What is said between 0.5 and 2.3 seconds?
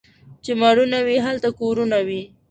مړونه وي، هلته کورونه وي.